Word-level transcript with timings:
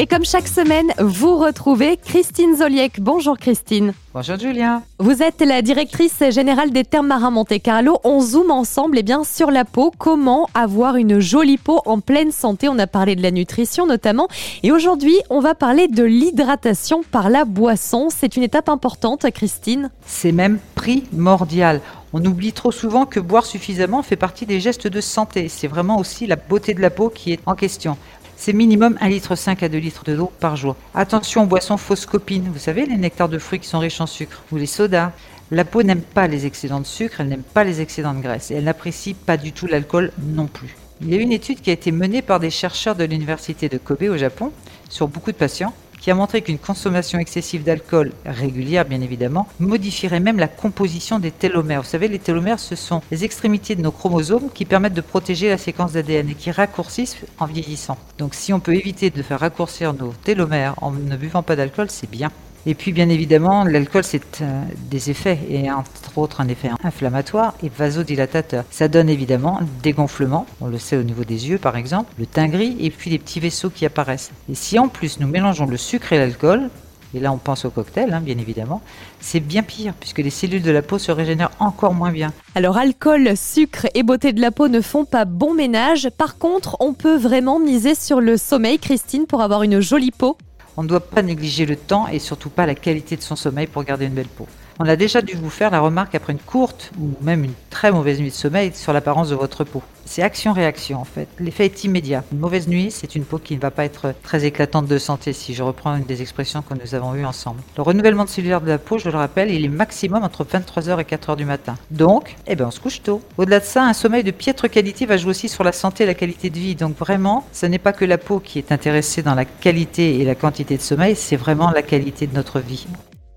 Et 0.00 0.06
comme 0.06 0.24
chaque 0.24 0.48
semaine, 0.48 0.94
vous 0.98 1.36
retrouvez 1.36 1.98
Christine 1.98 2.56
Zoliek. 2.56 3.00
Bonjour 3.00 3.36
Christine. 3.36 3.92
Bonjour 4.14 4.38
Julien. 4.38 4.82
Vous 4.98 5.22
êtes 5.22 5.42
la 5.42 5.60
directrice 5.60 6.22
générale 6.30 6.70
des 6.70 6.84
Termes 6.84 7.08
Marins 7.08 7.30
Monte 7.30 7.60
Carlo. 7.62 7.98
On 8.02 8.22
zoome 8.22 8.50
ensemble 8.50 8.96
et 8.96 9.00
eh 9.00 9.02
bien, 9.02 9.24
sur 9.24 9.50
la 9.50 9.66
peau. 9.66 9.92
Comment 9.98 10.48
avoir 10.54 10.96
une 10.96 11.20
jolie 11.20 11.58
peau 11.58 11.82
en 11.84 12.00
pleine 12.00 12.32
santé? 12.32 12.66
On 12.70 12.78
a 12.78 12.86
parlé 12.86 13.14
de 13.14 13.22
la 13.22 13.30
nutrition 13.30 13.86
notamment. 13.86 14.28
Et 14.62 14.72
aujourd'hui, 14.72 15.18
on 15.28 15.40
va 15.40 15.54
parler 15.54 15.86
de 15.86 16.02
l'hydratation 16.02 17.02
par 17.02 17.28
la 17.28 17.44
boisson. 17.44 18.08
C'est 18.08 18.38
une 18.38 18.42
étape 18.42 18.70
importante, 18.70 19.30
Christine. 19.32 19.90
C'est 20.06 20.32
même 20.32 20.60
primordial. 20.76 21.82
On 22.12 22.24
oublie 22.24 22.52
trop 22.52 22.72
souvent 22.72 23.04
que 23.04 23.20
boire 23.20 23.44
suffisamment 23.44 24.02
fait 24.02 24.16
partie 24.16 24.46
des 24.46 24.60
gestes 24.60 24.88
de 24.88 25.00
santé. 25.00 25.48
C'est 25.48 25.68
vraiment 25.68 25.98
aussi 25.98 26.26
la 26.26 26.36
beauté 26.36 26.72
de 26.72 26.80
la 26.80 26.90
peau 26.90 27.10
qui 27.10 27.32
est 27.32 27.40
en 27.44 27.54
question 27.54 27.98
c'est 28.40 28.54
minimum 28.54 28.94
1,5 29.02 29.08
litre 29.10 29.34
à 29.62 29.68
2 29.68 29.76
litres 29.76 30.04
d'eau 30.16 30.32
par 30.40 30.56
jour. 30.56 30.74
Attention 30.94 31.42
aux 31.42 31.46
boissons 31.46 31.76
fausses 31.76 32.08
vous 32.10 32.58
savez, 32.58 32.86
les 32.86 32.96
nectars 32.96 33.28
de 33.28 33.38
fruits 33.38 33.60
qui 33.60 33.68
sont 33.68 33.78
riches 33.78 34.00
en 34.00 34.06
sucre, 34.06 34.42
ou 34.50 34.56
les 34.56 34.64
sodas. 34.64 35.12
La 35.50 35.66
peau 35.66 35.82
n'aime 35.82 36.00
pas 36.00 36.26
les 36.26 36.46
excédents 36.46 36.80
de 36.80 36.86
sucre, 36.86 37.20
elle 37.20 37.28
n'aime 37.28 37.42
pas 37.42 37.64
les 37.64 37.82
excédents 37.82 38.14
de 38.14 38.22
graisse, 38.22 38.50
et 38.50 38.54
elle 38.54 38.64
n'apprécie 38.64 39.12
pas 39.12 39.36
du 39.36 39.52
tout 39.52 39.66
l'alcool 39.66 40.10
non 40.22 40.46
plus. 40.46 40.74
Il 41.02 41.10
y 41.10 41.14
a 41.14 41.20
une 41.20 41.32
étude 41.32 41.60
qui 41.60 41.68
a 41.68 41.74
été 41.74 41.92
menée 41.92 42.22
par 42.22 42.40
des 42.40 42.48
chercheurs 42.48 42.96
de 42.96 43.04
l'université 43.04 43.68
de 43.68 43.76
Kobe 43.76 44.04
au 44.04 44.16
Japon 44.16 44.52
sur 44.88 45.06
beaucoup 45.06 45.32
de 45.32 45.36
patients 45.36 45.74
qui 46.00 46.10
a 46.10 46.14
montré 46.14 46.42
qu'une 46.42 46.58
consommation 46.58 47.18
excessive 47.18 47.62
d'alcool, 47.62 48.12
régulière 48.24 48.84
bien 48.84 49.00
évidemment, 49.00 49.46
modifierait 49.58 50.20
même 50.20 50.38
la 50.38 50.48
composition 50.48 51.18
des 51.18 51.30
télomères. 51.30 51.82
Vous 51.82 51.88
savez, 51.88 52.08
les 52.08 52.18
télomères, 52.18 52.58
ce 52.58 52.74
sont 52.74 53.02
les 53.10 53.24
extrémités 53.24 53.76
de 53.76 53.82
nos 53.82 53.92
chromosomes 53.92 54.50
qui 54.52 54.64
permettent 54.64 54.94
de 54.94 55.00
protéger 55.00 55.48
la 55.48 55.58
séquence 55.58 55.92
d'ADN 55.92 56.30
et 56.30 56.34
qui 56.34 56.50
raccourcissent 56.50 57.18
en 57.38 57.46
vieillissant. 57.46 57.98
Donc 58.18 58.34
si 58.34 58.52
on 58.52 58.60
peut 58.60 58.74
éviter 58.74 59.10
de 59.10 59.22
faire 59.22 59.40
raccourcir 59.40 59.92
nos 59.94 60.12
télomères 60.24 60.74
en 60.80 60.90
ne 60.90 61.16
buvant 61.16 61.42
pas 61.42 61.56
d'alcool, 61.56 61.90
c'est 61.90 62.10
bien. 62.10 62.30
Et 62.66 62.74
puis, 62.74 62.92
bien 62.92 63.08
évidemment, 63.08 63.64
l'alcool, 63.64 64.04
c'est 64.04 64.42
euh, 64.42 64.62
des 64.90 65.10
effets, 65.10 65.38
et 65.48 65.70
entre 65.70 66.18
autres 66.18 66.40
un 66.40 66.48
effet 66.48 66.70
inflammatoire 66.84 67.54
et 67.62 67.70
vasodilatateur. 67.74 68.64
Ça 68.70 68.88
donne 68.88 69.08
évidemment 69.08 69.60
des 69.82 69.92
gonflements, 69.92 70.46
on 70.60 70.66
le 70.66 70.78
sait 70.78 70.96
au 70.96 71.02
niveau 71.02 71.24
des 71.24 71.48
yeux 71.48 71.58
par 71.58 71.76
exemple, 71.76 72.12
le 72.18 72.26
teint 72.26 72.48
gris, 72.48 72.76
et 72.80 72.90
puis 72.90 73.10
des 73.10 73.18
petits 73.18 73.40
vaisseaux 73.40 73.70
qui 73.70 73.86
apparaissent. 73.86 74.30
Et 74.50 74.54
si 74.54 74.78
en 74.78 74.88
plus 74.88 75.20
nous 75.20 75.28
mélangeons 75.28 75.66
le 75.66 75.76
sucre 75.76 76.12
et 76.12 76.18
l'alcool, 76.18 76.68
et 77.14 77.20
là 77.20 77.32
on 77.32 77.38
pense 77.38 77.64
au 77.64 77.70
cocktail, 77.70 78.12
hein, 78.12 78.20
bien 78.20 78.38
évidemment, 78.38 78.82
c'est 79.20 79.40
bien 79.40 79.62
pire, 79.62 79.94
puisque 79.98 80.18
les 80.18 80.30
cellules 80.30 80.62
de 80.62 80.70
la 80.70 80.82
peau 80.82 80.98
se 80.98 81.10
régénèrent 81.12 81.50
encore 81.58 81.94
moins 81.94 82.12
bien. 82.12 82.32
Alors 82.54 82.76
alcool, 82.76 83.36
sucre 83.36 83.86
et 83.94 84.02
beauté 84.02 84.32
de 84.32 84.40
la 84.40 84.50
peau 84.50 84.68
ne 84.68 84.80
font 84.80 85.04
pas 85.04 85.24
bon 85.24 85.54
ménage. 85.54 86.10
Par 86.16 86.38
contre, 86.38 86.76
on 86.80 86.92
peut 86.92 87.16
vraiment 87.16 87.58
miser 87.58 87.94
sur 87.94 88.20
le 88.20 88.36
sommeil, 88.36 88.78
Christine, 88.78 89.26
pour 89.26 89.40
avoir 89.40 89.62
une 89.62 89.80
jolie 89.80 90.12
peau 90.12 90.36
on 90.76 90.82
ne 90.82 90.88
doit 90.88 91.00
pas 91.00 91.22
négliger 91.22 91.66
le 91.66 91.76
temps 91.76 92.08
et 92.08 92.18
surtout 92.18 92.50
pas 92.50 92.66
la 92.66 92.74
qualité 92.74 93.16
de 93.16 93.22
son 93.22 93.36
sommeil 93.36 93.66
pour 93.66 93.84
garder 93.84 94.06
une 94.06 94.14
belle 94.14 94.26
peau. 94.26 94.46
On 94.78 94.88
a 94.88 94.96
déjà 94.96 95.20
dû 95.20 95.34
vous 95.34 95.50
faire 95.50 95.70
la 95.70 95.80
remarque 95.80 96.14
après 96.14 96.32
une 96.32 96.38
courte 96.38 96.90
ou 96.98 97.12
même 97.20 97.44
une 97.44 97.54
très 97.80 97.92
mauvaise 97.92 98.20
nuit 98.20 98.28
de 98.28 98.34
sommeil 98.34 98.72
sur 98.74 98.92
l'apparence 98.92 99.30
de 99.30 99.34
votre 99.34 99.64
peau. 99.64 99.82
C'est 100.04 100.20
action-réaction 100.20 101.00
en 101.00 101.06
fait. 101.06 101.28
L'effet 101.38 101.64
est 101.64 101.82
immédiat. 101.84 102.24
Une 102.30 102.38
mauvaise 102.38 102.68
nuit, 102.68 102.90
c'est 102.90 103.14
une 103.14 103.24
peau 103.24 103.38
qui 103.38 103.56
ne 103.56 103.60
va 103.60 103.70
pas 103.70 103.86
être 103.86 104.12
très 104.22 104.44
éclatante 104.44 104.86
de 104.86 104.98
santé, 104.98 105.32
si 105.32 105.54
je 105.54 105.62
reprends 105.62 105.96
une 105.96 106.04
des 106.04 106.20
expressions 106.20 106.60
que 106.60 106.74
nous 106.74 106.94
avons 106.94 107.14
eues 107.14 107.24
ensemble. 107.24 107.62
Le 107.78 107.82
renouvellement 107.82 108.26
cellulaire 108.26 108.60
de 108.60 108.68
la 108.68 108.76
peau, 108.76 108.98
je 108.98 109.08
le 109.08 109.16
rappelle, 109.16 109.50
il 109.50 109.64
est 109.64 109.68
maximum 109.68 110.24
entre 110.24 110.44
23h 110.44 111.00
et 111.00 111.04
4h 111.04 111.36
du 111.36 111.46
matin. 111.46 111.74
Donc, 111.90 112.36
eh 112.46 112.54
ben, 112.54 112.66
on 112.66 112.70
se 112.70 112.80
couche 112.80 113.00
tôt. 113.00 113.22
Au-delà 113.38 113.60
de 113.60 113.64
ça, 113.64 113.82
un 113.86 113.94
sommeil 113.94 114.24
de 114.24 114.30
piètre 114.30 114.68
qualité 114.68 115.06
va 115.06 115.16
jouer 115.16 115.30
aussi 115.30 115.48
sur 115.48 115.64
la 115.64 115.72
santé 115.72 116.02
et 116.04 116.06
la 116.06 116.12
qualité 116.12 116.50
de 116.50 116.58
vie. 116.58 116.74
Donc 116.74 116.98
vraiment, 116.98 117.46
ce 117.54 117.64
n'est 117.64 117.78
pas 117.78 117.94
que 117.94 118.04
la 118.04 118.18
peau 118.18 118.40
qui 118.40 118.58
est 118.58 118.72
intéressée 118.72 119.22
dans 119.22 119.34
la 119.34 119.46
qualité 119.46 120.20
et 120.20 120.26
la 120.26 120.34
quantité 120.34 120.76
de 120.76 120.82
sommeil, 120.82 121.16
c'est 121.16 121.36
vraiment 121.36 121.70
la 121.70 121.80
qualité 121.80 122.26
de 122.26 122.34
notre 122.34 122.60
vie. 122.60 122.86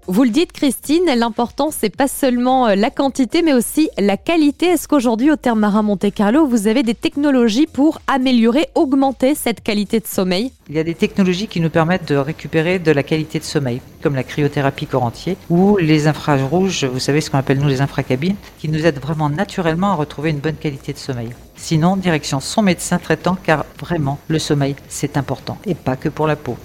Vous 0.07 0.23
le 0.23 0.31
dites, 0.31 0.51
Christine, 0.51 1.05
l'important, 1.15 1.69
c'est 1.71 1.95
pas 1.95 2.09
seulement 2.09 2.67
euh, 2.67 2.75
la 2.75 2.89
quantité, 2.89 3.41
mais 3.41 3.53
aussi 3.53 3.89
la 3.97 4.17
qualité. 4.17 4.65
Est-ce 4.65 4.89
qu'aujourd'hui, 4.89 5.31
au 5.31 5.37
terme 5.37 5.59
marin 5.59 5.81
Monte 5.81 6.13
Carlo, 6.13 6.45
vous 6.45 6.67
avez 6.67 6.83
des 6.83 6.93
technologies 6.93 7.67
pour 7.67 8.01
améliorer, 8.07 8.67
augmenter 8.75 9.33
cette 9.33 9.63
qualité 9.63 10.01
de 10.01 10.05
sommeil? 10.05 10.51
Il 10.69 10.75
y 10.75 10.79
a 10.79 10.83
des 10.83 10.93
technologies 10.93 11.47
qui 11.47 11.61
nous 11.61 11.69
permettent 11.69 12.07
de 12.07 12.17
récupérer 12.17 12.79
de 12.79 12.91
la 12.91 13.01
qualité 13.01 13.39
de 13.39 13.45
sommeil, 13.45 13.79
comme 14.01 14.15
la 14.15 14.23
cryothérapie 14.23 14.87
corps 14.87 15.09
ou 15.49 15.77
les 15.77 16.07
infrarouges, 16.07 16.83
vous 16.83 16.99
savez 16.99 17.21
ce 17.21 17.29
qu'on 17.29 17.37
appelle 17.37 17.59
nous 17.59 17.69
les 17.69 17.79
infracabines, 17.79 18.35
qui 18.59 18.67
nous 18.67 18.85
aident 18.85 18.99
vraiment 18.99 19.29
naturellement 19.29 19.91
à 19.91 19.95
retrouver 19.95 20.31
une 20.31 20.39
bonne 20.39 20.55
qualité 20.55 20.91
de 20.91 20.97
sommeil. 20.97 21.29
Sinon, 21.55 21.95
direction 21.95 22.41
son 22.41 22.61
médecin 22.61 22.97
traitant, 22.97 23.37
car 23.41 23.65
vraiment, 23.79 24.19
le 24.27 24.39
sommeil, 24.39 24.75
c'est 24.89 25.15
important, 25.15 25.57
et 25.65 25.75
pas 25.75 25.95
que 25.95 26.09
pour 26.09 26.27
la 26.27 26.35
peau. 26.35 26.57